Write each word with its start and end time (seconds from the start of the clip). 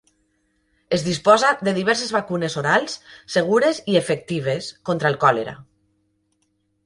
Es 0.95 1.01
disposa 1.07 1.49
de 1.67 1.73
diverses 1.75 2.13
vacunes 2.15 2.55
orals, 2.61 2.95
segures 3.33 3.81
i 3.95 3.99
efectives, 4.01 4.71
contra 4.91 5.11
el 5.13 5.19
còlera. 5.25 5.55